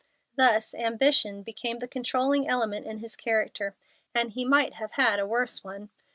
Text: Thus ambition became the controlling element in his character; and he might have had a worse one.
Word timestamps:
Thus 0.35 0.73
ambition 0.73 1.43
became 1.43 1.77
the 1.77 1.87
controlling 1.87 2.47
element 2.47 2.87
in 2.87 2.97
his 2.97 3.15
character; 3.15 3.75
and 4.15 4.31
he 4.31 4.45
might 4.45 4.73
have 4.73 4.93
had 4.93 5.19
a 5.19 5.27
worse 5.27 5.63
one. 5.63 5.91